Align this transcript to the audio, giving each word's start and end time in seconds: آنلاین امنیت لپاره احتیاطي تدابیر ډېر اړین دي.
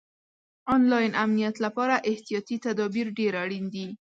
آنلاین 0.75 1.11
امنیت 1.23 1.55
لپاره 1.65 1.95
احتیاطي 2.11 2.55
تدابیر 2.65 3.07
ډېر 3.17 3.33
اړین 3.43 3.65
دي. 3.73 3.87